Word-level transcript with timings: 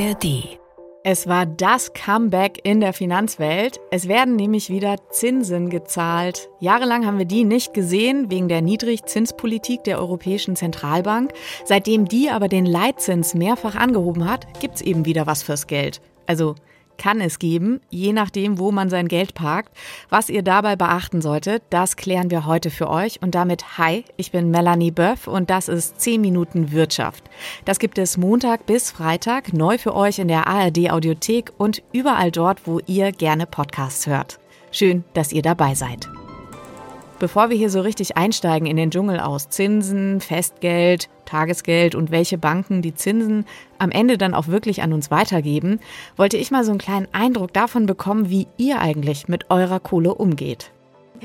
ARD. 0.00 0.58
Es 1.04 1.26
war 1.26 1.44
das 1.44 1.92
Comeback 1.92 2.60
in 2.62 2.80
der 2.80 2.94
Finanzwelt. 2.94 3.80
Es 3.90 4.08
werden 4.08 4.36
nämlich 4.36 4.70
wieder 4.70 4.96
Zinsen 5.10 5.68
gezahlt. 5.68 6.48
Jahrelang 6.58 7.04
haben 7.04 7.18
wir 7.18 7.26
die 7.26 7.44
nicht 7.44 7.74
gesehen 7.74 8.30
wegen 8.30 8.48
der 8.48 8.62
Niedrigzinspolitik 8.62 9.84
der 9.84 9.98
Europäischen 9.98 10.56
Zentralbank. 10.56 11.32
Seitdem 11.64 12.06
die 12.06 12.30
aber 12.30 12.48
den 12.48 12.64
Leitzins 12.64 13.34
mehrfach 13.34 13.74
angehoben 13.74 14.26
hat, 14.26 14.60
gibt's 14.60 14.80
eben 14.80 15.04
wieder 15.04 15.26
was 15.26 15.42
fürs 15.42 15.66
Geld. 15.66 16.00
Also 16.26 16.54
kann 17.00 17.20
es 17.20 17.38
geben, 17.38 17.80
je 17.88 18.12
nachdem, 18.12 18.58
wo 18.58 18.70
man 18.70 18.90
sein 18.90 19.08
Geld 19.08 19.34
parkt. 19.34 19.76
Was 20.10 20.28
ihr 20.28 20.42
dabei 20.42 20.76
beachten 20.76 21.22
solltet, 21.22 21.62
das 21.70 21.96
klären 21.96 22.30
wir 22.30 22.44
heute 22.44 22.70
für 22.70 22.90
euch. 22.90 23.22
Und 23.22 23.34
damit, 23.34 23.78
hi, 23.78 24.04
ich 24.18 24.30
bin 24.30 24.50
Melanie 24.50 24.90
Böff 24.90 25.26
und 25.26 25.48
das 25.48 25.68
ist 25.68 26.00
10 26.00 26.20
Minuten 26.20 26.72
Wirtschaft. 26.72 27.24
Das 27.64 27.78
gibt 27.78 27.96
es 27.96 28.18
Montag 28.18 28.66
bis 28.66 28.90
Freitag 28.90 29.54
neu 29.54 29.78
für 29.78 29.96
euch 29.96 30.18
in 30.18 30.28
der 30.28 30.46
ARD 30.46 30.90
Audiothek 30.90 31.52
und 31.56 31.82
überall 31.92 32.30
dort, 32.30 32.66
wo 32.66 32.80
ihr 32.86 33.12
gerne 33.12 33.46
Podcasts 33.46 34.06
hört. 34.06 34.38
Schön, 34.70 35.04
dass 35.14 35.32
ihr 35.32 35.42
dabei 35.42 35.74
seid. 35.74 36.19
Bevor 37.20 37.50
wir 37.50 37.56
hier 37.58 37.68
so 37.68 37.82
richtig 37.82 38.16
einsteigen 38.16 38.66
in 38.66 38.78
den 38.78 38.90
Dschungel 38.90 39.20
aus 39.20 39.50
Zinsen, 39.50 40.22
Festgeld, 40.22 41.10
Tagesgeld 41.26 41.94
und 41.94 42.10
welche 42.10 42.38
Banken 42.38 42.80
die 42.80 42.94
Zinsen 42.94 43.44
am 43.78 43.90
Ende 43.90 44.16
dann 44.16 44.32
auch 44.32 44.48
wirklich 44.48 44.80
an 44.80 44.94
uns 44.94 45.10
weitergeben, 45.10 45.80
wollte 46.16 46.38
ich 46.38 46.50
mal 46.50 46.64
so 46.64 46.70
einen 46.70 46.80
kleinen 46.80 47.08
Eindruck 47.12 47.52
davon 47.52 47.84
bekommen, 47.84 48.30
wie 48.30 48.48
ihr 48.56 48.80
eigentlich 48.80 49.28
mit 49.28 49.50
eurer 49.50 49.80
Kohle 49.80 50.14
umgeht. 50.14 50.70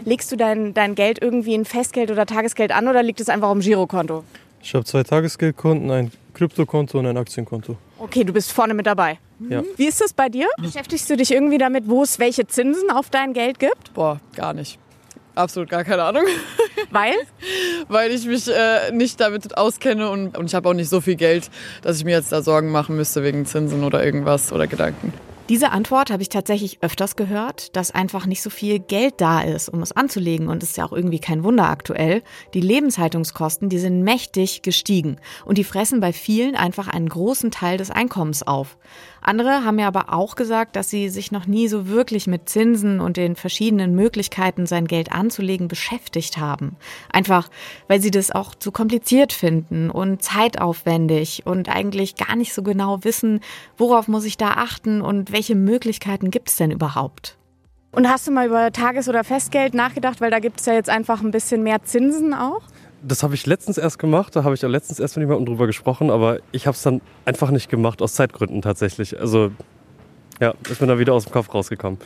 Legst 0.04 0.34
du 0.34 0.36
dein, 0.36 0.74
dein 0.74 0.96
Geld 0.96 1.22
irgendwie 1.22 1.56
in 1.56 1.64
Festgeld 1.64 2.12
oder 2.12 2.26
Tagesgeld 2.26 2.74
an 2.74 2.90
oder 2.90 3.02
liegt 3.02 3.22
es 3.22 3.30
einfach 3.30 3.48
auf 3.48 3.58
dem 3.58 3.62
Girokonto? 3.62 4.26
Ich 4.62 4.76
habe 4.76 4.84
zwei 4.84 5.04
Tagesgeldkonten, 5.04 5.90
ein 5.92 6.12
Kryptokonto 6.34 7.00
und 7.00 7.06
ein 7.06 7.16
Aktienkonto. 7.16 7.78
Okay, 8.00 8.26
du 8.26 8.34
bist 8.34 8.52
vorne 8.52 8.74
mit 8.74 8.86
dabei. 8.86 9.18
Ja. 9.50 9.64
Wie 9.78 9.88
ist 9.88 10.02
das 10.02 10.12
bei 10.12 10.28
dir? 10.28 10.50
Beschäftigst 10.58 11.10
du 11.10 11.16
dich 11.16 11.32
irgendwie 11.32 11.58
damit, 11.58 11.88
wo 11.88 12.04
es 12.04 12.20
welche 12.20 12.46
Zinsen 12.48 12.92
auf 12.92 13.10
dein 13.10 13.32
Geld 13.32 13.60
gibt? 13.60 13.94
Boah, 13.94 14.20
gar 14.36 14.54
nicht. 14.54 14.78
Absolut 15.36 15.70
gar 15.70 15.84
keine 15.84 16.04
Ahnung. 16.04 16.24
Weil? 16.92 17.14
Weil 17.88 18.12
ich 18.12 18.26
mich 18.26 18.48
äh, 18.48 18.92
nicht 18.92 19.20
damit 19.20 19.58
auskenne 19.58 20.10
und, 20.10 20.38
und 20.38 20.46
ich 20.46 20.56
habe 20.56 20.70
auch 20.70 20.74
nicht 20.74 20.90
so 20.90 21.02
viel 21.02 21.16
Geld, 21.16 21.50
dass 21.82 21.98
ich 21.98 22.06
mir 22.06 22.12
jetzt 22.12 22.32
da 22.32 22.42
Sorgen 22.42 22.72
machen 22.72 22.96
müsste 22.96 23.24
wegen 23.24 23.46
Zinsen 23.46 23.84
oder 23.84 24.04
irgendwas 24.04 24.54
oder 24.54 24.68
Gedanken. 24.68 25.14
Diese 25.48 25.72
Antwort 25.72 26.10
habe 26.10 26.24
ich 26.24 26.30
tatsächlich 26.30 26.80
öfters 26.82 27.16
gehört, 27.16 27.76
dass 27.76 27.92
einfach 27.92 28.26
nicht 28.26 28.42
so 28.42 28.50
viel 28.50 28.80
Geld 28.80 29.22
da 29.22 29.42
ist, 29.42 29.70
um 29.70 29.84
es 29.84 29.92
anzulegen. 29.92 30.48
Und 30.48 30.64
es 30.64 30.72
ist 30.72 30.78
ja 30.78 30.86
auch 30.86 30.92
irgendwie 30.92 31.20
kein 31.20 31.44
Wunder 31.44 31.70
aktuell. 31.70 32.24
Die 32.56 32.62
Lebenshaltungskosten, 32.62 33.70
die 33.70 33.78
sind 33.78 34.02
mächtig 34.02 34.64
gestiegen. 34.64 35.18
Und 35.46 35.60
die 35.60 35.64
fressen 35.64 36.00
bei 36.00 36.14
vielen 36.14 36.56
einfach 36.56 36.88
einen 36.88 37.08
großen 37.08 37.52
Teil 37.52 37.78
des 37.78 37.92
Einkommens 37.92 38.42
auf. 38.42 38.76
Andere 39.28 39.66
haben 39.66 39.78
mir 39.78 39.88
aber 39.88 40.14
auch 40.14 40.36
gesagt, 40.36 40.76
dass 40.76 40.92
sie 40.92 41.10
sich 41.10 41.32
noch 41.32 41.48
nie 41.48 41.68
so 41.68 41.88
wirklich 41.88 42.28
mit 42.28 42.48
Zinsen 42.48 43.00
und 43.00 43.18
den 43.18 43.36
verschiedenen 43.36 43.96
Möglichkeiten, 43.96 44.68
sein 44.68 44.86
Geld 44.86 45.12
anzulegen, 45.12 45.68
beschäftigt 45.68 46.38
haben. 46.38 46.76
Einfach, 47.12 47.50
weil 47.88 48.00
sie 48.00 48.12
das 48.12 48.30
auch 48.30 48.54
zu 48.54 48.72
kompliziert 48.72 49.34
finden 49.34 49.90
und 49.90 50.22
zeitaufwendig 50.22 51.42
und 51.44 51.70
eigentlich 51.70 52.18
gar 52.18 52.36
nicht 52.36 52.54
so 52.54 52.62
genau 52.62 53.04
wissen, 53.04 53.40
worauf 53.78 54.08
muss 54.08 54.26
ich 54.26 54.38
da 54.38 54.52
achten 54.52 55.02
und 55.02 55.32
welche 55.32 55.56
Möglichkeiten 55.56 56.30
gibt 56.30 56.50
es 56.50 56.58
denn 56.58 56.70
überhaupt. 56.70 57.36
Und 57.92 58.08
hast 58.08 58.28
du 58.28 58.32
mal 58.32 58.46
über 58.46 58.72
Tages- 58.72 59.10
oder 59.10 59.24
Festgeld 59.24 59.74
nachgedacht, 59.74 60.22
weil 60.22 60.30
da 60.30 60.38
gibt 60.40 60.60
es 60.60 60.68
ja 60.68 60.74
jetzt 60.74 60.90
einfach 60.90 61.24
ein 61.24 61.32
bisschen 61.32 61.64
mehr 61.64 61.82
Zinsen 61.82 62.36
auch? 62.36 62.62
Das 63.02 63.24
habe 63.24 63.36
ich 63.36 63.46
letztens 63.46 63.78
erst 63.78 64.00
gemacht, 64.00 64.36
da 64.36 64.44
habe 64.44 64.56
ich 64.56 64.62
ja 64.62 64.68
letztens 64.68 65.00
erst 65.00 65.16
mit 65.16 65.24
jemandem 65.24 65.46
drüber 65.46 65.68
gesprochen, 65.68 66.10
aber 66.10 66.40
ich 66.52 66.66
habe 66.66 66.76
es 66.76 66.82
dann 66.82 67.02
einfach 67.24 67.52
nicht 67.52 67.70
gemacht, 67.70 68.02
aus 68.02 68.14
Zeitgründen 68.14 68.62
tatsächlich. 68.62 69.20
Also 69.20 69.52
ja, 70.40 70.54
ist 70.70 70.82
mir 70.82 70.88
dann 70.88 71.00
wieder 71.00 71.14
aus 71.14 71.26
dem 71.26 71.32
Kopf 71.32 71.54
rausgekommen. 71.54 72.00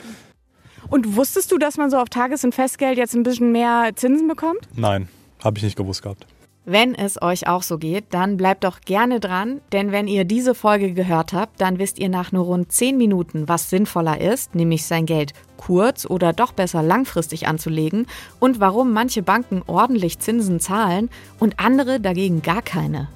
Und 0.89 1.16
wusstest 1.16 1.52
du, 1.52 1.58
dass 1.58 1.77
man 1.77 1.89
so 1.89 1.98
auf 1.98 2.10
Tages- 2.10 2.44
und 2.44 2.54
Festgeld 2.55 2.98
jetzt 2.98 3.16
ein 3.16 3.23
bisschen 3.23 3.52
mehr 3.52 3.92
Zinsen 3.95 4.27
bekommt? 4.27 4.60
Nein, 4.76 5.08
habe 5.44 5.58
ich 5.58 5.64
nicht 5.64 5.76
gewusst 5.76 6.02
gehabt. 6.02 6.26
Wenn 6.72 6.94
es 6.94 7.20
euch 7.20 7.48
auch 7.48 7.64
so 7.64 7.80
geht, 7.80 8.14
dann 8.14 8.38
bleibt 8.38 8.64
doch 8.64 8.82
gerne 8.82 9.20
dran, 9.20 9.60
denn 9.72 9.92
wenn 9.92 10.08
ihr 10.08 10.24
diese 10.24 10.54
Folge 10.54 10.94
gehört 10.94 11.34
habt, 11.34 11.60
dann 11.60 11.80
wisst 11.80 11.98
ihr 11.98 12.10
nach 12.10 12.32
nur 12.32 12.46
rund 12.46 12.72
10 12.72 12.96
Minuten, 12.96 13.48
was 13.48 13.72
sinnvoller 13.72 14.22
ist, 14.22 14.54
nämlich 14.54 14.86
sein 14.86 15.08
Geld 15.08 15.34
kurz 15.58 16.06
oder 16.06 16.32
doch 16.32 16.52
besser 16.52 16.84
langfristig 16.84 17.48
anzulegen 17.48 18.06
und 18.40 18.60
warum 18.60 18.94
manche 18.94 19.24
Banken 19.24 19.64
ordentlich 19.66 20.20
Zinsen 20.20 20.60
zahlen 20.60 21.10
und 21.40 21.60
andere 21.60 22.00
dagegen 22.00 22.44
gar 22.44 22.62
keine. 22.62 23.08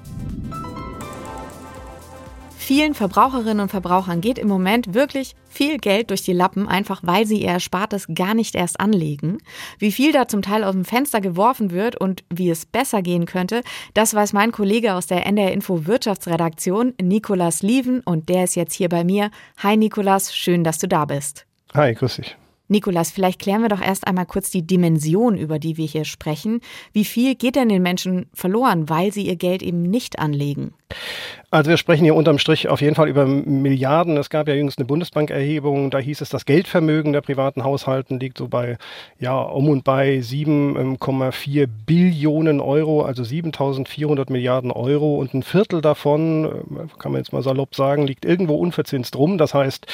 Vielen 2.66 2.94
Verbraucherinnen 2.94 3.60
und 3.60 3.72
Verbrauchern 3.72 4.22
geht 4.22 4.38
im 4.38 4.48
Moment 4.48 4.94
wirklich 4.94 5.36
viel 5.50 5.80
Geld 5.80 6.12
durch 6.12 6.22
die 6.22 6.32
Lappen, 6.32 6.70
einfach 6.70 7.02
weil 7.04 7.26
sie 7.26 7.42
ihr 7.42 7.50
Erspartes 7.50 8.08
gar 8.16 8.34
nicht 8.34 8.56
erst 8.56 8.80
anlegen. 8.80 9.40
Wie 9.80 9.92
viel 9.92 10.14
da 10.14 10.30
zum 10.30 10.42
Teil 10.42 10.64
aus 10.64 10.72
dem 10.72 10.86
Fenster 10.86 11.20
geworfen 11.20 11.72
wird 11.72 12.00
und 12.00 12.24
wie 12.34 12.50
es 12.50 12.66
besser 12.66 13.02
gehen 13.02 13.26
könnte, 13.26 13.64
das 13.94 14.14
weiß 14.14 14.32
mein 14.32 14.54
Kollege 14.54 14.94
aus 14.94 15.08
der 15.08 15.26
NDR 15.26 15.52
Info 15.52 15.86
Wirtschaftsredaktion, 15.86 16.94
Nikolas 17.02 17.64
Lieven, 17.64 18.00
und 18.00 18.30
der 18.30 18.46
ist 18.46 18.56
jetzt 18.56 18.76
hier 18.76 18.88
bei 18.88 19.04
mir. 19.04 19.30
Hi 19.58 19.76
Nikolas, 19.76 20.34
schön, 20.34 20.64
dass 20.64 20.78
du 20.78 20.88
da 20.88 21.04
bist. 21.04 21.46
Hi, 21.74 21.94
grüß 21.94 22.16
dich. 22.16 22.38
Nikolas, 22.74 23.12
vielleicht 23.12 23.40
klären 23.40 23.62
wir 23.62 23.70
doch 23.70 23.82
erst 23.82 24.08
einmal 24.08 24.26
kurz 24.26 24.50
die 24.50 24.66
Dimension, 24.66 25.38
über 25.38 25.60
die 25.60 25.78
wir 25.78 25.86
hier 25.86 26.06
sprechen. 26.06 26.60
Wie 26.92 27.06
viel 27.06 27.36
geht 27.36 27.56
denn 27.56 27.70
den 27.70 27.84
Menschen 27.84 28.26
verloren, 28.34 28.90
weil 28.90 29.14
sie 29.14 29.28
ihr 29.28 29.36
Geld 29.36 29.62
eben 29.62 29.84
nicht 29.84 30.18
anlegen? 30.18 30.74
Also 31.52 31.70
wir 31.70 31.78
sprechen 31.78 32.04
hier 32.04 32.16
unterm 32.16 32.40
Strich 32.40 32.68
auf 32.68 32.82
jeden 32.82 32.96
Fall 32.96 33.08
über 33.08 33.28
Milliarden. 33.28 34.18
Es 34.18 34.32
gab 34.32 34.48
ja 34.48 34.56
jüngst 34.56 34.80
eine 34.80 34.86
Bundesbankerhebung, 34.86 35.92
da 35.92 36.00
hieß 36.00 36.22
es, 36.22 36.30
das 36.30 36.46
Geldvermögen 36.46 37.14
der 37.14 37.22
privaten 37.22 37.64
Haushalten 37.64 38.20
liegt 38.20 38.40
so 38.40 38.48
bei 38.48 38.78
ja 39.20 39.40
um 39.40 39.70
und 39.70 39.84
bei 39.84 40.18
7,4 40.18 41.68
Billionen 41.86 42.60
Euro, 42.60 43.04
also 43.04 43.24
7400 43.24 44.32
Milliarden 44.32 44.72
Euro 44.72 45.16
und 45.20 45.36
ein 45.36 45.44
Viertel 45.44 45.82
davon, 45.82 46.46
äh, 46.46 47.00
kann 47.00 47.12
man 47.12 47.22
jetzt 47.22 47.34
mal 47.34 47.44
salopp 47.44 47.76
sagen, 47.76 48.08
liegt 48.08 48.26
irgendwo 48.26 48.56
unverzinst 48.56 49.16
rum. 49.16 49.38
Das 49.38 49.54
heißt, 49.54 49.86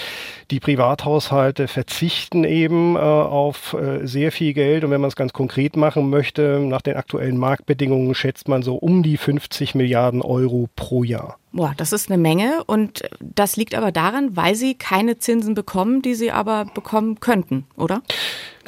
die 0.52 0.62
Privathaushalte 0.62 1.68
verzichten 1.68 2.46
eben 2.46 2.69
äh, 2.96 3.00
auf 3.00 3.74
äh, 3.74 4.06
sehr 4.06 4.32
viel 4.32 4.54
Geld 4.54 4.84
und 4.84 4.92
wenn 4.92 5.02
man 5.02 5.08
es 5.08 5.16
ganz 5.16 5.34
konkret 5.34 5.76
machen 5.76 6.10
möchte, 6.10 6.60
nach 6.60 6.82
den 6.82 6.96
aktuellen 6.96 7.38
Marktbedingungen 7.38 8.14
schätzt 8.14 8.48
man 8.48 8.62
so 8.62 8.76
um 8.76 9.02
die 9.02 9.18
50 9.18 9.74
Milliarden 9.74 10.22
Euro 10.22 10.70
pro 10.76 11.04
Jahr. 11.04 11.39
Boah, 11.52 11.74
das 11.76 11.94
ist 11.94 12.12
eine 12.12 12.22
Menge 12.22 12.64
und 12.68 13.02
das 13.20 13.58
liegt 13.58 13.74
aber 13.74 13.92
daran, 13.92 14.36
weil 14.36 14.54
sie 14.54 14.76
keine 14.76 15.18
Zinsen 15.18 15.56
bekommen, 15.56 16.04
die 16.04 16.14
sie 16.14 16.32
aber 16.32 16.66
bekommen 16.66 17.20
könnten, 17.20 17.66
oder? 17.76 18.04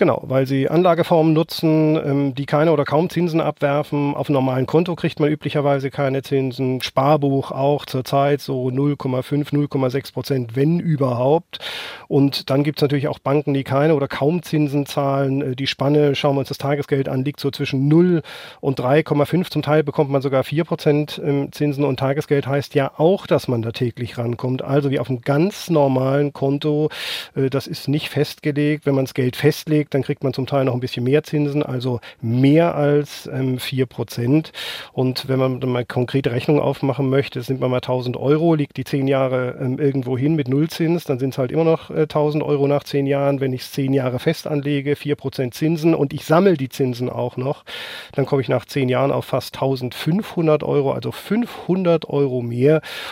Genau, 0.01 0.23
weil 0.25 0.47
sie 0.47 0.67
Anlageformen 0.67 1.31
nutzen, 1.31 1.95
ähm, 1.95 2.33
die 2.33 2.47
keine 2.47 2.71
oder 2.71 2.85
kaum 2.85 3.11
Zinsen 3.11 3.39
abwerfen. 3.39 4.15
Auf 4.15 4.29
einem 4.29 4.33
normalen 4.33 4.65
Konto 4.65 4.95
kriegt 4.95 5.19
man 5.19 5.29
üblicherweise 5.29 5.91
keine 5.91 6.23
Zinsen. 6.23 6.81
Sparbuch 6.81 7.51
auch 7.51 7.85
zurzeit 7.85 8.41
so 8.41 8.69
0,5, 8.69 9.51
0,6 9.51 10.11
Prozent, 10.11 10.55
wenn 10.55 10.79
überhaupt. 10.79 11.59
Und 12.07 12.49
dann 12.49 12.63
gibt 12.63 12.79
es 12.79 12.81
natürlich 12.81 13.09
auch 13.09 13.19
Banken, 13.19 13.53
die 13.53 13.63
keine 13.63 13.93
oder 13.93 14.07
kaum 14.07 14.41
Zinsen 14.41 14.87
zahlen. 14.87 15.51
Äh, 15.51 15.55
die 15.55 15.67
Spanne, 15.67 16.15
schauen 16.15 16.35
wir 16.35 16.39
uns 16.39 16.49
das 16.49 16.57
Tagesgeld 16.57 17.07
an, 17.07 17.23
liegt 17.23 17.39
so 17.39 17.51
zwischen 17.51 17.87
0 17.87 18.23
und 18.59 18.79
3,5. 18.79 19.51
Zum 19.51 19.61
Teil 19.61 19.83
bekommt 19.83 20.09
man 20.09 20.23
sogar 20.23 20.43
4 20.43 20.63
Prozent 20.63 21.21
ähm, 21.23 21.51
Zinsen 21.51 21.83
und 21.83 21.99
Tagesgeld 21.99 22.47
heißt 22.47 22.70
ja 22.73 22.91
auch, 22.97 23.27
dass 23.27 23.47
man 23.47 23.61
da 23.61 23.71
täglich 23.71 24.17
rankommt. 24.17 24.61
Also 24.61 24.91
wie 24.91 24.99
auf 24.99 25.09
einem 25.09 25.21
ganz 25.21 25.69
normalen 25.69 26.33
Konto. 26.33 26.89
Äh, 27.35 27.49
das 27.49 27.67
ist 27.67 27.87
nicht 27.87 28.09
festgelegt. 28.09 28.85
Wenn 28.85 28.95
man 28.95 29.05
das 29.05 29.13
Geld 29.13 29.35
festlegt, 29.35 29.93
dann 29.93 30.03
kriegt 30.03 30.23
man 30.23 30.33
zum 30.33 30.47
Teil 30.47 30.65
noch 30.65 30.73
ein 30.73 30.79
bisschen 30.79 31.03
mehr 31.03 31.23
Zinsen, 31.23 31.63
also 31.63 31.99
mehr 32.21 32.75
als 32.75 33.29
ähm, 33.31 33.57
4%. 33.57 34.51
Und 34.93 35.27
wenn 35.27 35.39
man 35.39 35.59
mal 35.59 35.85
konkrete 35.85 36.31
Rechnung 36.31 36.59
aufmachen 36.59 37.09
möchte, 37.09 37.41
sind 37.41 37.61
wir 37.61 37.67
mal 37.67 37.77
1000 37.77 38.17
Euro, 38.17 38.55
liegt 38.55 38.77
die 38.77 38.83
10 38.83 39.07
Jahre 39.07 39.57
ähm, 39.59 39.79
irgendwo 39.79 40.17
hin 40.17 40.35
mit 40.35 40.47
Nullzins, 40.47 41.03
dann 41.03 41.19
sind 41.19 41.31
es 41.31 41.37
halt 41.37 41.51
immer 41.51 41.63
noch 41.63 41.89
äh, 41.89 42.01
1000 42.01 42.43
Euro 42.43 42.67
nach 42.67 42.83
10 42.83 43.07
Jahren. 43.07 43.39
Wenn 43.39 43.53
ich 43.53 43.61
es 43.61 43.71
10 43.71 43.93
Jahre 43.93 44.19
fest 44.19 44.47
anlege, 44.47 44.93
4% 44.93 45.51
Zinsen 45.51 45.95
und 45.95 46.13
ich 46.13 46.25
sammle 46.25 46.57
die 46.57 46.69
Zinsen 46.69 47.09
auch 47.09 47.37
noch, 47.37 47.63
dann 48.13 48.25
komme 48.25 48.41
ich 48.41 48.49
nach 48.49 48.65
10 48.65 48.89
Jahren 48.89 49.11
auf 49.11 49.25
fast 49.25 49.55
1500 49.55 50.63
Euro, 50.63 50.91
also 50.91 51.11
500 51.11 52.07
Euro 52.09 52.41
mehr 52.41 52.60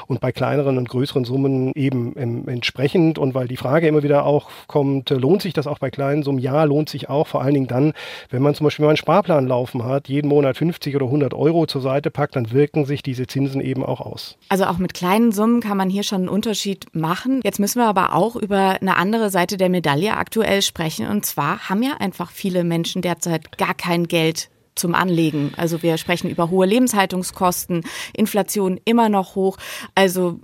und 0.08 0.20
bei 0.22 0.32
kleineren 0.32 0.78
und 0.78 0.90
größeren 0.90 1.26
Summen 1.26 1.72
eben 1.76 2.14
ähm, 2.18 2.48
entsprechend. 2.48 3.18
Und 3.18 3.34
weil 3.34 3.48
die 3.48 3.58
Frage 3.58 3.88
immer 3.88 4.04
wieder 4.04 4.26
auch 4.26 4.50
kommt, 4.68 5.10
lohnt 5.10 5.42
sich 5.42 5.54
das 5.54 5.68
auch 5.68 5.80
bei 5.80 5.90
kleinen 5.90 6.24
Summen? 6.24 6.40
Ja, 6.40 6.64
lohnt 6.64 6.90
sich 6.90 7.10
auch, 7.10 7.28
vor 7.28 7.42
allen 7.42 7.54
Dingen 7.54 7.68
dann, 7.68 7.94
wenn 8.30 8.42
man 8.42 8.56
zum 8.56 8.66
Beispiel 8.66 8.86
mal 8.86 8.92
einen 8.92 8.98
Sparplan 8.98 9.48
laufen 9.48 9.84
hat, 9.84 10.08
jeden 10.08 10.28
Monat 10.28 10.58
50 10.58 10.96
oder 10.96 11.06
100 11.06 11.34
Euro 11.34 11.66
zur 11.66 11.82
Seite 11.82 12.12
packt, 12.12 12.36
dann 12.36 12.52
wirken 12.52 12.86
sich 12.86 13.04
diese 13.04 13.28
Zinsen 13.28 13.62
eben 13.62 13.84
auch 13.84 14.02
aus. 14.02 14.38
Also 14.50 14.66
auch 14.66 14.78
mit 14.78 14.94
kleinen 14.94 15.32
Summen 15.32 15.62
kann 15.62 15.78
man 15.78 15.90
hier 15.90 16.04
schon 16.04 16.20
einen 16.20 16.30
Unterschied 16.30 16.86
machen. 16.94 17.42
Jetzt 17.44 17.60
müssen 17.60 17.80
wir 17.80 17.88
aber 17.88 18.14
auch 18.16 18.36
über 18.36 18.78
eine 18.82 18.98
andere 18.98 19.30
Seite 19.30 19.58
der 19.58 19.70
Medaille 19.70 20.16
aktuell 20.16 20.62
sprechen. 20.62 21.08
Und 21.08 21.26
zwar 21.26 21.70
haben 21.70 21.84
ja 21.84 21.94
einfach 22.00 22.32
viele 22.32 22.64
Menschen 22.64 23.02
derzeit 23.02 23.58
gar 23.58 23.74
kein 23.74 24.08
Geld 24.08 24.50
zum 24.80 24.96
Anlegen. 24.96 25.52
Also 25.58 25.84
wir 25.84 25.98
sprechen 25.98 26.30
über 26.30 26.50
hohe 26.50 26.66
Lebenshaltungskosten, 26.66 27.84
Inflation 28.16 28.80
immer 28.86 29.10
noch 29.10 29.36
hoch. 29.36 29.58
Also 29.96 30.40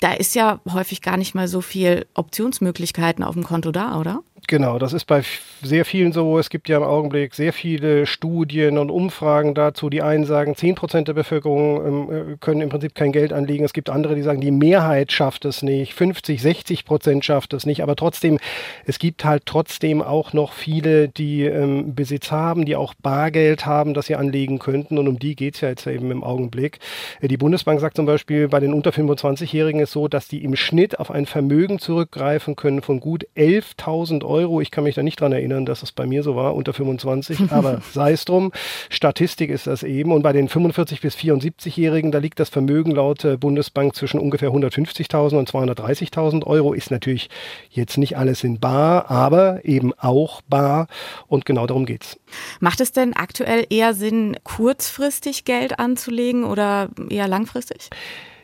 da 0.00 0.12
ist 0.12 0.34
ja 0.34 0.60
häufig 0.72 1.02
gar 1.02 1.16
nicht 1.16 1.34
mal 1.34 1.48
so 1.48 1.60
viel 1.60 2.06
Optionsmöglichkeiten 2.14 3.24
auf 3.24 3.34
dem 3.34 3.44
Konto 3.44 3.72
da, 3.72 3.98
oder? 3.98 4.20
Genau, 4.50 4.80
das 4.80 4.92
ist 4.92 5.04
bei 5.04 5.22
sehr 5.62 5.84
vielen 5.84 6.10
so. 6.10 6.36
Es 6.36 6.50
gibt 6.50 6.68
ja 6.68 6.78
im 6.78 6.82
Augenblick 6.82 7.36
sehr 7.36 7.52
viele 7.52 8.04
Studien 8.04 8.78
und 8.78 8.90
Umfragen 8.90 9.54
dazu. 9.54 9.90
Die 9.90 10.02
einen 10.02 10.24
sagen, 10.24 10.56
10 10.56 10.74
Prozent 10.74 11.06
der 11.06 11.12
Bevölkerung 11.12 11.86
ähm, 11.86 12.32
äh, 12.32 12.36
können 12.40 12.60
im 12.60 12.68
Prinzip 12.68 12.96
kein 12.96 13.12
Geld 13.12 13.32
anlegen. 13.32 13.64
Es 13.64 13.72
gibt 13.72 13.90
andere, 13.90 14.16
die 14.16 14.22
sagen, 14.22 14.40
die 14.40 14.50
Mehrheit 14.50 15.12
schafft 15.12 15.44
es 15.44 15.62
nicht. 15.62 15.94
50, 15.94 16.42
60 16.42 16.84
Prozent 16.84 17.24
schafft 17.24 17.52
es 17.54 17.64
nicht. 17.64 17.84
Aber 17.84 17.94
trotzdem, 17.94 18.40
es 18.86 18.98
gibt 18.98 19.24
halt 19.24 19.44
trotzdem 19.46 20.02
auch 20.02 20.32
noch 20.32 20.52
viele, 20.52 21.06
die 21.06 21.44
ähm, 21.44 21.94
Besitz 21.94 22.32
haben, 22.32 22.64
die 22.64 22.74
auch 22.74 22.94
Bargeld 22.94 23.66
haben, 23.66 23.94
das 23.94 24.06
sie 24.06 24.16
anlegen 24.16 24.58
könnten. 24.58 24.98
Und 24.98 25.06
um 25.06 25.20
die 25.20 25.36
geht 25.36 25.54
es 25.54 25.60
ja 25.60 25.68
jetzt 25.68 25.86
eben 25.86 26.10
im 26.10 26.24
Augenblick. 26.24 26.80
Äh, 27.20 27.28
die 27.28 27.36
Bundesbank 27.36 27.78
sagt 27.78 27.94
zum 27.94 28.06
Beispiel, 28.06 28.48
bei 28.48 28.58
den 28.58 28.74
unter 28.74 28.90
25-Jährigen 28.90 29.80
ist 29.80 29.92
so, 29.92 30.08
dass 30.08 30.26
die 30.26 30.42
im 30.42 30.56
Schnitt 30.56 30.98
auf 30.98 31.12
ein 31.12 31.26
Vermögen 31.26 31.78
zurückgreifen 31.78 32.56
können 32.56 32.82
von 32.82 32.98
gut 32.98 33.28
11.000 33.36 34.24
Euro 34.24 34.39
Euro. 34.40 34.60
Ich 34.60 34.70
kann 34.70 34.84
mich 34.84 34.94
da 34.94 35.02
nicht 35.02 35.20
dran 35.20 35.32
erinnern, 35.32 35.66
dass 35.66 35.82
es 35.82 35.92
bei 35.92 36.06
mir 36.06 36.22
so 36.22 36.36
war, 36.36 36.54
unter 36.54 36.72
25, 36.72 37.38
aber 37.50 37.82
sei 37.92 38.12
es 38.12 38.24
drum. 38.24 38.52
Statistik 38.88 39.50
ist 39.50 39.66
das 39.66 39.82
eben. 39.82 40.12
Und 40.12 40.22
bei 40.22 40.32
den 40.32 40.48
45- 40.48 41.00
bis 41.02 41.16
74-Jährigen, 41.16 42.10
da 42.10 42.18
liegt 42.18 42.40
das 42.40 42.48
Vermögen 42.48 42.92
laut 42.92 43.24
äh, 43.24 43.36
Bundesbank 43.36 43.94
zwischen 43.94 44.18
ungefähr 44.20 44.50
150.000 44.50 45.36
und 45.36 45.50
230.000 45.50 46.46
Euro. 46.46 46.72
Ist 46.72 46.90
natürlich 46.90 47.28
jetzt 47.70 47.98
nicht 47.98 48.16
alles 48.16 48.44
in 48.44 48.58
bar, 48.58 49.10
aber 49.10 49.64
eben 49.64 49.92
auch 49.98 50.42
bar. 50.42 50.86
Und 51.26 51.44
genau 51.44 51.66
darum 51.66 51.86
geht's. 51.86 52.18
Macht 52.60 52.80
es 52.80 52.92
denn 52.92 53.14
aktuell 53.14 53.66
eher 53.70 53.94
Sinn, 53.94 54.36
kurzfristig 54.44 55.44
Geld 55.44 55.78
anzulegen 55.78 56.44
oder 56.44 56.88
eher 57.08 57.28
langfristig? 57.28 57.90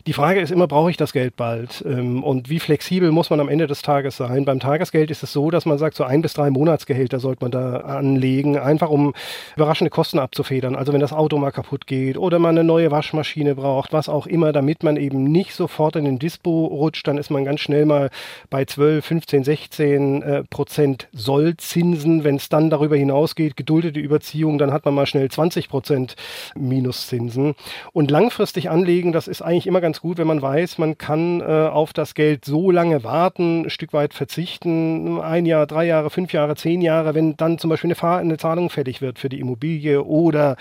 Die 0.07 0.13
Frage 0.13 0.41
ist 0.41 0.53
immer, 0.53 0.69
brauche 0.69 0.89
ich 0.89 0.97
das 0.97 1.13
Geld 1.13 1.35
bald? 1.35 1.85
Ähm, 1.85 2.23
und 2.23 2.49
wie 2.49 2.61
flexibel 2.61 3.11
muss 3.11 3.29
man 3.29 3.41
am 3.41 3.49
Ende 3.49 3.67
des 3.67 3.83
Tages 3.83 4.17
sein? 4.17 4.45
Beim 4.45 4.61
Tagesgeld 4.61 5.11
ist 5.11 5.25
es 5.25 5.33
so, 5.33 5.51
dass 5.51 5.67
man 5.67 5.79
sagt, 5.79 5.97
so 5.97 6.05
ein 6.05 6.23
bis 6.23 6.33
drei 6.33 6.49
Monatsgehälter 6.49 7.19
sollte 7.19 7.45
man 7.45 7.51
da 7.51 7.79
anlegen, 7.79 8.57
einfach 8.57 8.89
um 8.89 9.15
überraschende 9.57 9.91
Kosten 9.91 10.21
abzufedern. 10.21 10.77
Also 10.77 10.93
wenn 10.93 11.01
das 11.01 11.13
Auto 11.13 11.39
mal 11.39 11.51
kaputt 11.51 11.89
geht 11.89 12.19
oder 12.19 12.39
man 12.39 12.57
eine 12.57 12.63
neue 12.63 12.93
Waschmaschine 12.93 13.57
braucht, 13.57 13.93
was 13.93 14.09
auch 14.09 14.29
immer, 14.29 14.53
damit 14.53 14.85
man 14.85 14.97
eben 14.97 15.25
nicht 15.25 15.55
sofort 15.55 15.97
in 15.97 16.05
den 16.05 16.21
Dispo 16.21 16.67
rutscht, 16.67 17.09
dann 17.09 17.19
ist 17.19 17.31
man 17.31 17.45
ganz 17.45 17.59
schnell 17.59 17.85
mal 17.85 18.11
bei 18.49 18.65
12, 18.65 19.05
15, 19.05 19.43
16 19.43 20.23
äh, 20.23 20.45
Prozent 20.45 21.09
Sollzinsen. 21.15 22.23
Wenn 22.23 22.37
es 22.37 22.49
dann 22.49 22.71
darüber 22.71 22.95
hinausgeht, 22.95 23.57
geduldete 23.57 23.99
Überziehung, 23.99 24.59
dann 24.59 24.73
hat 24.73 24.85
man 24.85 24.95
mal 24.95 25.07
schnell 25.07 25.29
20 25.29 25.69
Prozent 25.69 26.15
Minuszinsen. 26.55 27.57
Und 27.93 28.13
langfristig 28.13 28.71
anlegen, 28.71 29.11
das 29.11 29.27
ist 29.27 29.43
eigentlich 29.43 29.67
immer 29.67 29.81
ganz 29.81 29.96
ganz 29.97 30.03
gut, 30.03 30.19
wenn 30.19 30.27
man 30.27 30.43
weiß, 30.43 30.77
man 30.77 30.99
kann 30.99 31.41
äh, 31.41 31.45
auf 31.45 31.95
das 31.95 32.15
Geld 32.15 32.45
so 32.45 32.71
lange 32.71 33.03
warten, 33.03 33.63
ein 33.63 33.71
Stück 33.71 33.95
weit 33.95 34.13
verzichten, 34.13 35.19
ein 35.23 35.47
Jahr, 35.47 35.67
drei 35.67 35.87
Jahre, 35.87 36.11
fünf 36.11 36.35
Jahre, 36.35 36.55
zehn 36.55 36.83
Jahre, 36.83 37.15
wenn 37.15 37.35
dann 37.39 37.59
zum 37.59 37.71
Beispiel 37.71 37.89
eine, 37.89 37.95
Fahr 37.95 38.19
eine 38.19 38.37
Zahlung 38.37 38.69
fällig 38.69 39.01
wird 39.01 39.19
für 39.19 39.31
die 39.31 39.41
Immobilie 39.41 40.05
oder 40.05 40.57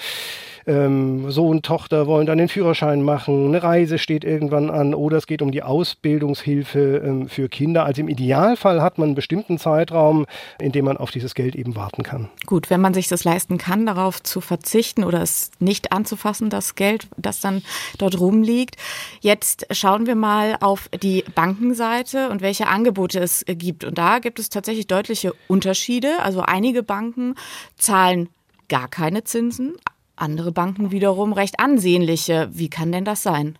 ähm, 0.68 1.30
Sohn, 1.32 1.62
Tochter 1.62 2.08
wollen 2.08 2.26
dann 2.26 2.38
den 2.38 2.50
Führerschein 2.50 3.04
machen, 3.04 3.48
eine 3.48 3.64
Reise 3.64 3.98
steht 3.98 4.24
irgendwann 4.24 4.70
an 4.70 4.94
oder 4.94 5.18
es 5.18 5.28
geht 5.28 5.42
um 5.42 5.52
die 5.52 5.64
Ausbildungshilfe 5.64 7.02
ähm, 7.06 7.30
für 7.30 7.50
Kinder. 7.50 7.86
Also 7.86 8.02
im 8.02 8.10
Idealfall 8.10 8.82
hat 8.82 8.98
man 8.98 9.10
einen 9.10 9.16
bestimmten 9.16 9.58
Zeitraum, 9.58 10.26
in 10.60 10.72
dem 10.72 10.86
man 10.86 10.98
auf 10.98 11.12
dieses 11.12 11.36
Geld 11.36 11.56
eben 11.56 11.76
warten 11.76 12.04
kann. 12.04 12.30
Gut, 12.46 12.70
wenn 12.70 12.82
man 12.82 12.94
sich 12.94 13.08
das 13.08 13.24
leisten 13.24 13.58
kann, 13.58 13.86
darauf 13.86 14.22
zu 14.22 14.42
verzichten 14.42 15.04
oder 15.04 15.22
es 15.22 15.52
nicht 15.60 15.92
anzufassen, 15.92 16.50
das 16.50 16.76
Geld, 16.76 17.08
das 17.18 17.40
dann 17.40 17.62
dort 17.98 18.20
rumliegt. 18.20 18.76
Jetzt 19.22 19.68
schauen 19.72 20.08
wir 20.08 20.16
mal 20.16 20.58
auf 20.62 20.90
die 21.02 21.24
Bankenseite 21.36 22.30
und 22.30 22.42
welche 22.42 22.68
Angebote 22.68 23.20
es 23.20 23.46
gibt. 23.48 23.84
Und 23.84 23.98
da 23.98 24.20
gibt 24.20 24.40
es 24.40 24.50
tatsächlich 24.50 24.88
deutliche 24.88 25.34
Unterschiede. 25.48 26.20
Also 26.22 26.42
einige 26.42 26.84
Banken 26.84 27.36
zahlen 27.78 28.30
gar 28.68 28.88
keine 28.88 29.24
Zinsen, 29.24 29.76
andere 30.16 30.52
Banken 30.52 30.92
wiederum 30.92 31.34
recht 31.34 31.60
ansehnliche. 31.60 32.50
Wie 32.52 32.70
kann 32.70 32.92
denn 32.92 33.06
das 33.06 33.24
sein? 33.24 33.58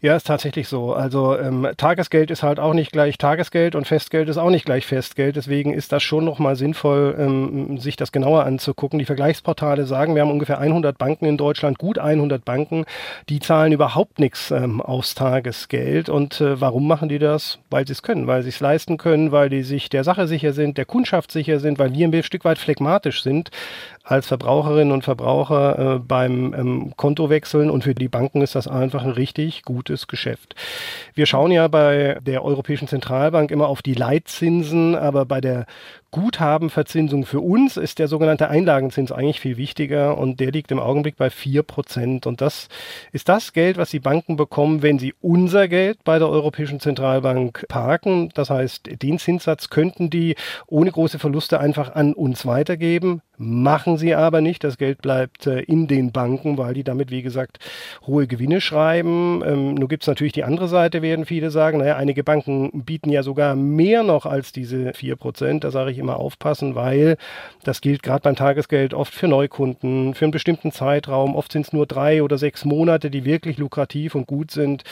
Ja, 0.00 0.16
ist 0.16 0.26
tatsächlich 0.26 0.68
so. 0.68 0.92
Also 0.92 1.38
ähm, 1.38 1.66
Tagesgeld 1.76 2.30
ist 2.30 2.42
halt 2.42 2.60
auch 2.60 2.74
nicht 2.74 2.92
gleich 2.92 3.16
Tagesgeld 3.16 3.74
und 3.74 3.86
Festgeld 3.86 4.28
ist 4.28 4.36
auch 4.36 4.50
nicht 4.50 4.66
gleich 4.66 4.86
Festgeld. 4.86 5.36
Deswegen 5.36 5.72
ist 5.72 5.92
das 5.92 6.02
schon 6.02 6.24
nochmal 6.24 6.56
sinnvoll, 6.56 7.14
ähm, 7.18 7.78
sich 7.78 7.96
das 7.96 8.12
genauer 8.12 8.44
anzugucken. 8.44 8.98
Die 8.98 9.06
Vergleichsportale 9.06 9.86
sagen, 9.86 10.14
wir 10.14 10.22
haben 10.22 10.30
ungefähr 10.30 10.58
100 10.58 10.98
Banken 10.98 11.24
in 11.24 11.36
Deutschland, 11.36 11.78
gut 11.78 11.98
100 11.98 12.44
Banken, 12.44 12.84
die 13.28 13.40
zahlen 13.40 13.72
überhaupt 13.72 14.18
nichts 14.18 14.50
ähm, 14.50 14.80
aufs 14.82 15.14
Tagesgeld. 15.14 16.08
Und 16.08 16.40
äh, 16.40 16.60
warum 16.60 16.86
machen 16.86 17.08
die 17.08 17.18
das? 17.18 17.58
Weil 17.70 17.86
sie 17.86 17.92
es 17.92 18.02
können, 18.02 18.26
weil 18.26 18.42
sie 18.42 18.50
es 18.50 18.60
leisten 18.60 18.98
können, 18.98 19.32
weil 19.32 19.48
die 19.48 19.62
sich 19.62 19.88
der 19.88 20.04
Sache 20.04 20.26
sicher 20.26 20.52
sind, 20.52 20.76
der 20.76 20.84
Kundschaft 20.84 21.32
sicher 21.32 21.60
sind, 21.60 21.78
weil 21.78 21.94
wir 21.94 22.06
ein 22.06 22.22
Stück 22.22 22.44
weit 22.44 22.58
phlegmatisch 22.58 23.22
sind 23.22 23.50
als 24.04 24.26
Verbraucherinnen 24.26 24.92
und 24.92 25.02
Verbraucher 25.02 25.94
äh, 25.94 25.98
beim 25.98 26.52
ähm, 26.52 26.92
Kontowechseln 26.96 27.70
und 27.70 27.84
für 27.84 27.94
die 27.94 28.08
Banken 28.08 28.42
ist 28.42 28.54
das 28.54 28.68
einfach 28.68 29.02
ein 29.02 29.10
richtig 29.10 29.62
gutes 29.62 29.93
Geschäft. 30.06 30.54
Wir 31.14 31.26
schauen 31.26 31.50
ja 31.50 31.68
bei 31.68 32.18
der 32.20 32.44
Europäischen 32.44 32.88
Zentralbank 32.88 33.50
immer 33.50 33.68
auf 33.68 33.82
die 33.82 33.94
Leitzinsen, 33.94 34.94
aber 34.94 35.24
bei 35.24 35.40
der 35.40 35.66
Guthabenverzinsung 36.14 37.26
für 37.26 37.40
uns 37.40 37.76
ist 37.76 37.98
der 37.98 38.06
sogenannte 38.06 38.48
Einlagenzins 38.48 39.10
eigentlich 39.10 39.40
viel 39.40 39.56
wichtiger 39.56 40.16
und 40.16 40.38
der 40.38 40.52
liegt 40.52 40.70
im 40.70 40.78
Augenblick 40.78 41.16
bei 41.16 41.26
4%. 41.26 42.28
Und 42.28 42.40
das 42.40 42.68
ist 43.10 43.28
das 43.28 43.52
Geld, 43.52 43.78
was 43.78 43.90
die 43.90 43.98
Banken 43.98 44.36
bekommen, 44.36 44.82
wenn 44.82 45.00
sie 45.00 45.12
unser 45.20 45.66
Geld 45.66 46.04
bei 46.04 46.20
der 46.20 46.28
Europäischen 46.28 46.78
Zentralbank 46.78 47.66
parken. 47.66 48.30
Das 48.32 48.48
heißt, 48.48 49.02
den 49.02 49.18
Zinssatz 49.18 49.70
könnten 49.70 50.08
die 50.08 50.36
ohne 50.68 50.92
große 50.92 51.18
Verluste 51.18 51.58
einfach 51.58 51.96
an 51.96 52.14
uns 52.14 52.46
weitergeben. 52.46 53.20
Machen 53.36 53.96
sie 53.98 54.14
aber 54.14 54.40
nicht. 54.40 54.62
Das 54.62 54.78
Geld 54.78 55.02
bleibt 55.02 55.48
äh, 55.48 55.58
in 55.62 55.88
den 55.88 56.12
Banken, 56.12 56.56
weil 56.56 56.74
die 56.74 56.84
damit, 56.84 57.10
wie 57.10 57.22
gesagt, 57.22 57.58
hohe 58.06 58.28
Gewinne 58.28 58.60
schreiben. 58.60 59.42
Ähm, 59.44 59.74
nur 59.74 59.88
gibt 59.88 60.04
es 60.04 60.06
natürlich 60.06 60.34
die 60.34 60.44
andere 60.44 60.68
Seite, 60.68 61.02
werden 61.02 61.26
viele 61.26 61.50
sagen. 61.50 61.78
Naja, 61.78 61.96
einige 61.96 62.22
Banken 62.22 62.84
bieten 62.84 63.10
ja 63.10 63.24
sogar 63.24 63.56
mehr 63.56 64.04
noch 64.04 64.24
als 64.24 64.52
diese 64.52 64.90
4%. 64.90 65.58
Da 65.58 65.72
sage 65.72 65.90
ich 65.90 65.98
immer 66.04 66.18
aufpassen, 66.18 66.74
weil 66.74 67.16
das 67.64 67.80
gilt 67.80 68.02
gerade 68.02 68.22
beim 68.22 68.36
Tagesgeld 68.36 68.94
oft 68.94 69.12
für 69.12 69.26
Neukunden, 69.26 70.14
für 70.14 70.26
einen 70.26 70.32
bestimmten 70.32 70.70
Zeitraum. 70.70 71.34
Oft 71.34 71.50
sind 71.50 71.66
es 71.66 71.72
nur 71.72 71.86
drei 71.86 72.22
oder 72.22 72.38
sechs 72.38 72.64
Monate, 72.64 73.10
die 73.10 73.24
wirklich 73.24 73.58
lukrativ 73.58 74.14
und 74.14 74.26
gut 74.26 74.50
sind. 74.50 74.84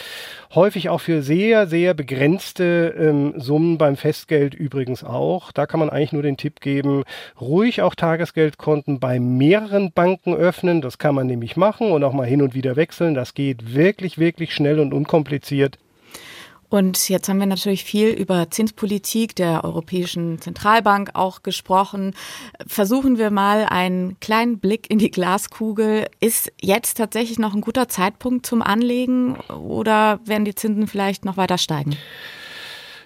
Häufig 0.55 0.88
auch 0.88 1.00
für 1.00 1.23
sehr, 1.23 1.66
sehr 1.66 1.95
begrenzte 1.95 2.95
ähm, 2.99 3.35
Summen 3.37 3.78
beim 3.78 3.97
Festgeld 3.97 4.54
übrigens 4.54 5.04
auch. 5.04 5.52
Da 5.52 5.66
kann 5.66 5.81
man 5.81 5.90
eigentlich 5.90 6.12
nur 6.12 6.23
den 6.23 6.38
Tipp 6.38 6.61
geben, 6.61 7.04
ruhig 7.40 7.83
auch 7.83 7.95
Tagesgeldkonten 7.95 8.99
bei 8.99 9.21
mehreren 9.21 9.92
Banken 9.92 10.35
öffnen. 10.35 10.81
Das 10.81 10.99
kann 10.99 11.14
man 11.14 11.26
nämlich 11.26 11.57
machen 11.57 11.92
und 11.92 12.02
auch 12.04 12.14
mal 12.14 12.26
hin 12.26 12.42
und 12.42 12.54
wieder 12.54 12.76
wechseln. 12.76 13.14
Das 13.14 13.35
geht 13.35 13.75
wirklich, 13.75 14.19
wirklich 14.19 14.54
schnell 14.54 14.81
und 14.81 14.95
unkompliziert. 14.95 15.78
Und 16.73 17.11
jetzt 17.11 17.29
haben 17.29 17.38
wir 17.38 17.45
natürlich 17.45 17.85
viel 17.85 18.09
über 18.09 18.50
Zinspolitik 18.50 19.37
der 19.37 19.62
Europäischen 19.62 20.41
Zentralbank 20.41 21.11
auch 21.12 21.43
gesprochen. 21.43 22.14
Versuchen 22.67 23.19
wir 23.19 23.31
mal 23.31 23.67
einen 23.67 24.19
kleinen 24.21 24.59
Blick 24.59 24.91
in 24.91 24.99
die 24.99 25.11
Glaskugel. 25.11 26.07
Ist 26.19 26.50
jetzt 26.62 26.97
tatsächlich 26.97 27.38
noch 27.38 27.52
ein 27.52 27.61
guter 27.61 27.88
Zeitpunkt 27.88 28.47
zum 28.47 28.62
Anlegen 28.62 29.37
oder 29.50 30.21
werden 30.25 30.47
die 30.47 30.55
Zinsen 30.55 30.87
vielleicht 30.87 31.26
noch 31.26 31.37
weiter 31.37 31.59
steigen? 31.59 31.95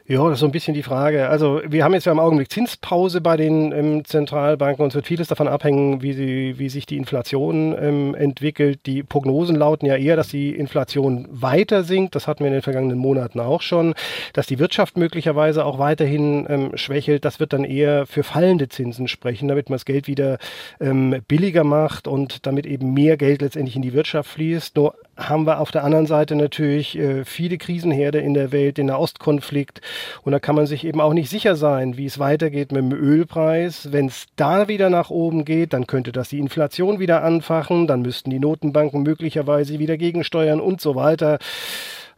Ja, 0.08 0.22
das 0.22 0.34
ist 0.34 0.40
so 0.40 0.46
ein 0.46 0.52
bisschen 0.52 0.74
die 0.74 0.84
Frage. 0.84 1.28
Also 1.28 1.60
wir 1.66 1.82
haben 1.82 1.92
jetzt 1.92 2.06
ja 2.06 2.12
im 2.12 2.20
Augenblick 2.20 2.52
Zinspause 2.52 3.20
bei 3.20 3.36
den 3.36 3.72
ähm, 3.72 4.04
Zentralbanken 4.04 4.84
und 4.84 4.90
es 4.90 4.94
wird 4.94 5.08
vieles 5.08 5.26
davon 5.26 5.48
abhängen, 5.48 6.00
wie, 6.00 6.12
sie, 6.12 6.60
wie 6.60 6.68
sich 6.68 6.86
die 6.86 6.96
Inflation 6.96 7.74
ähm, 7.76 8.14
entwickelt. 8.14 8.78
Die 8.86 9.02
Prognosen 9.02 9.56
lauten 9.56 9.84
ja 9.84 9.96
eher, 9.96 10.14
dass 10.14 10.28
die 10.28 10.54
Inflation 10.54 11.26
weiter 11.32 11.82
sinkt. 11.82 12.14
Das 12.14 12.28
hatten 12.28 12.44
wir 12.44 12.46
in 12.46 12.52
den 12.52 12.62
vergangenen 12.62 12.98
Monaten 12.98 13.40
auch 13.40 13.62
schon. 13.62 13.94
Dass 14.32 14.46
die 14.46 14.60
Wirtschaft 14.60 14.96
möglicherweise 14.96 15.64
auch 15.64 15.80
weiterhin 15.80 16.46
ähm, 16.48 16.76
schwächelt, 16.76 17.24
das 17.24 17.40
wird 17.40 17.52
dann 17.52 17.64
eher 17.64 18.06
für 18.06 18.22
fallende 18.22 18.68
Zinsen 18.68 19.08
sprechen, 19.08 19.48
damit 19.48 19.70
man 19.70 19.74
das 19.74 19.86
Geld 19.86 20.06
wieder 20.06 20.38
ähm, 20.78 21.16
billiger 21.26 21.64
macht 21.64 22.06
und 22.06 22.46
damit 22.46 22.64
eben 22.64 22.94
mehr 22.94 23.16
Geld 23.16 23.42
letztendlich 23.42 23.74
in 23.74 23.82
die 23.82 23.92
Wirtschaft 23.92 24.30
fließt. 24.30 24.76
Nur 24.76 24.94
haben 25.16 25.46
wir 25.46 25.60
auf 25.60 25.70
der 25.70 25.84
anderen 25.84 26.06
Seite 26.06 26.36
natürlich 26.36 26.98
äh, 26.98 27.24
viele 27.24 27.58
Krisenherde 27.58 28.18
in 28.18 28.34
der 28.34 28.52
Welt, 28.52 28.78
den 28.78 28.86
Nahostkonflikt. 28.86 29.80
Und 30.22 30.32
da 30.32 30.38
kann 30.38 30.54
man 30.54 30.66
sich 30.66 30.84
eben 30.84 31.00
auch 31.00 31.12
nicht 31.12 31.30
sicher 31.30 31.56
sein, 31.56 31.96
wie 31.96 32.06
es 32.06 32.18
weitergeht 32.18 32.72
mit 32.72 32.82
dem 32.82 32.92
Ölpreis. 32.92 33.92
Wenn 33.92 34.06
es 34.06 34.26
da 34.36 34.68
wieder 34.68 34.90
nach 34.90 35.10
oben 35.10 35.44
geht, 35.44 35.72
dann 35.72 35.86
könnte 35.86 36.12
das 36.12 36.28
die 36.28 36.38
Inflation 36.38 37.00
wieder 37.00 37.22
anfachen. 37.22 37.86
Dann 37.86 38.02
müssten 38.02 38.30
die 38.30 38.38
Notenbanken 38.38 39.02
möglicherweise 39.02 39.78
wieder 39.78 39.96
gegensteuern 39.96 40.60
und 40.60 40.80
so 40.80 40.94
weiter. 40.94 41.38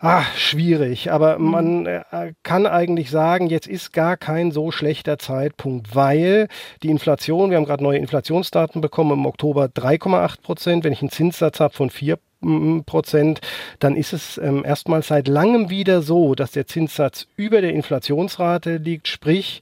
Ah, 0.01 0.23
schwierig, 0.37 1.11
aber 1.11 1.41
mhm. 1.41 1.51
man 1.51 1.87
äh, 1.87 2.33
kann 2.45 2.67
eigentlich 2.67 3.11
sagen, 3.11 3.49
jetzt 3.49 3.67
ist 3.67 3.93
gar 3.93 4.17
kein 4.17 4.53
so 4.53 4.71
schlechter 4.71 5.19
Zeitpunkt, 5.19 5.97
weil 5.97 6.47
die 6.85 6.91
Inflation, 6.91 7.51
wir 7.51 7.57
haben 7.57 7.65
gerade 7.65 7.83
neue 7.83 7.99
Inflationsdaten 7.99 8.81
bekommen 8.81 9.19
im 9.19 9.27
Oktober 9.27 9.65
3,8 9.65 10.41
Prozent. 10.41 10.85
Wenn 10.85 10.93
ich 10.93 11.03
einen 11.03 11.11
Zinssatz 11.11 11.59
habe 11.59 11.75
von 11.75 11.91
4 11.91 12.17
Prozent, 12.41 13.41
dann 13.81 13.97
ist 13.97 14.13
es 14.13 14.39
ähm, 14.39 14.65
erstmals 14.65 15.09
seit 15.09 15.27
langem 15.27 15.71
wieder 15.71 16.03
so, 16.03 16.37
dass 16.37 16.53
der 16.53 16.69
Zinssatz 16.69 17.27
über 17.37 17.61
der 17.61 17.73
Inflationsrate 17.73 18.77
liegt. 18.77 19.09
Sprich, 19.09 19.61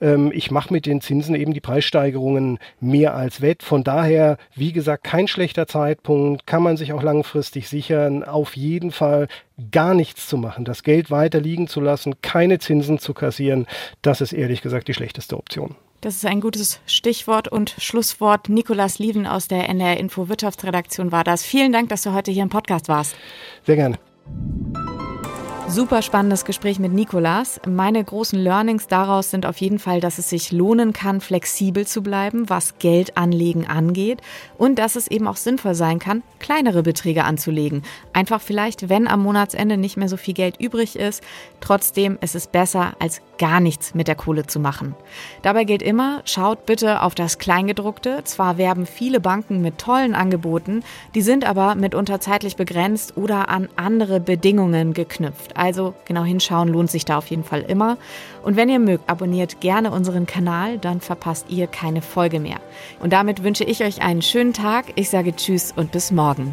ähm, 0.00 0.32
ich 0.34 0.50
mache 0.50 0.72
mit 0.72 0.86
den 0.86 1.00
Zinsen 1.00 1.36
eben 1.36 1.54
die 1.54 1.60
Preissteigerungen 1.60 2.58
mehr 2.80 3.14
als 3.14 3.42
wett. 3.42 3.62
Von 3.62 3.84
daher, 3.84 4.38
wie 4.56 4.72
gesagt, 4.72 5.04
kein 5.04 5.28
schlechter 5.28 5.68
Zeitpunkt, 5.68 6.48
kann 6.48 6.64
man 6.64 6.76
sich 6.76 6.92
auch 6.92 7.02
langfristig 7.02 7.68
sichern. 7.68 8.24
Auf 8.24 8.56
jeden 8.56 8.90
Fall 8.90 9.28
gar 9.70 9.94
nichts 9.94 10.26
zu 10.26 10.36
machen, 10.36 10.64
das 10.64 10.82
Geld 10.82 11.12
weiter 11.12 11.40
liegen 11.40 11.68
zu 11.68 11.80
lassen, 11.80 12.20
keine 12.22 12.58
Zinsen 12.58 12.98
zu 12.98 13.14
kassieren, 13.14 13.66
das 14.02 14.20
ist 14.20 14.32
ehrlich 14.32 14.62
gesagt 14.62 14.88
die 14.88 14.94
schlechteste 14.94 15.36
Option. 15.36 15.76
Das 16.06 16.14
ist 16.14 16.24
ein 16.24 16.40
gutes 16.40 16.78
Stichwort 16.86 17.48
und 17.48 17.74
Schlusswort. 17.78 18.48
Nikolas 18.48 19.00
Lieven 19.00 19.26
aus 19.26 19.48
der 19.48 19.68
NR 19.68 19.96
Info 19.96 20.28
Wirtschaftsredaktion 20.28 21.10
war 21.10 21.24
das. 21.24 21.42
Vielen 21.42 21.72
Dank, 21.72 21.88
dass 21.88 22.02
du 22.02 22.12
heute 22.12 22.30
hier 22.30 22.44
im 22.44 22.48
Podcast 22.48 22.88
warst. 22.88 23.16
Sehr 23.64 23.74
gerne. 23.74 23.98
Super 25.68 26.00
spannendes 26.00 26.44
Gespräch 26.44 26.78
mit 26.78 26.92
Nikolas. 26.92 27.60
Meine 27.66 28.02
großen 28.02 28.38
Learnings 28.38 28.86
daraus 28.86 29.30
sind 29.32 29.46
auf 29.46 29.58
jeden 29.58 29.80
Fall, 29.80 30.00
dass 30.00 30.16
es 30.18 30.30
sich 30.30 30.52
lohnen 30.52 30.92
kann, 30.92 31.20
flexibel 31.20 31.86
zu 31.86 32.02
bleiben, 32.02 32.48
was 32.48 32.78
Geldanlegen 32.78 33.66
angeht 33.66 34.22
und 34.58 34.78
dass 34.78 34.94
es 34.94 35.08
eben 35.08 35.26
auch 35.26 35.36
sinnvoll 35.36 35.74
sein 35.74 35.98
kann, 35.98 36.22
kleinere 36.38 36.84
Beträge 36.84 37.24
anzulegen. 37.24 37.82
Einfach 38.12 38.40
vielleicht, 38.40 38.88
wenn 38.88 39.08
am 39.08 39.22
Monatsende 39.22 39.76
nicht 39.76 39.96
mehr 39.96 40.08
so 40.08 40.16
viel 40.16 40.34
Geld 40.34 40.60
übrig 40.60 40.96
ist. 40.96 41.22
Trotzdem 41.60 42.16
ist 42.20 42.36
es 42.36 42.46
besser, 42.46 42.94
als 43.00 43.20
gar 43.36 43.60
nichts 43.60 43.94
mit 43.94 44.08
der 44.08 44.14
Kohle 44.14 44.46
zu 44.46 44.60
machen. 44.60 44.94
Dabei 45.42 45.64
gilt 45.64 45.82
immer, 45.82 46.22
schaut 46.24 46.64
bitte 46.64 47.02
auf 47.02 47.14
das 47.14 47.38
Kleingedruckte. 47.38 48.22
Zwar 48.24 48.56
werben 48.56 48.86
viele 48.86 49.20
Banken 49.20 49.60
mit 49.60 49.78
tollen 49.78 50.14
Angeboten, 50.14 50.84
die 51.14 51.22
sind 51.22 51.44
aber 51.44 51.74
mitunter 51.74 52.20
zeitlich 52.20 52.56
begrenzt 52.56 53.16
oder 53.16 53.48
an 53.48 53.68
andere 53.76 54.20
Bedingungen 54.20 54.94
geknüpft. 54.94 55.55
Also 55.56 55.94
genau 56.04 56.24
hinschauen 56.24 56.68
lohnt 56.68 56.90
sich 56.90 57.04
da 57.04 57.18
auf 57.18 57.28
jeden 57.28 57.44
Fall 57.44 57.62
immer. 57.62 57.96
Und 58.42 58.56
wenn 58.56 58.68
ihr 58.68 58.78
mögt, 58.78 59.08
abonniert 59.08 59.60
gerne 59.60 59.90
unseren 59.90 60.26
Kanal, 60.26 60.78
dann 60.78 61.00
verpasst 61.00 61.46
ihr 61.48 61.66
keine 61.66 62.02
Folge 62.02 62.40
mehr. 62.40 62.60
Und 63.00 63.12
damit 63.12 63.42
wünsche 63.42 63.64
ich 63.64 63.82
euch 63.82 64.02
einen 64.02 64.22
schönen 64.22 64.52
Tag. 64.52 64.86
Ich 64.94 65.10
sage 65.10 65.34
Tschüss 65.34 65.72
und 65.74 65.92
bis 65.92 66.10
morgen. 66.10 66.52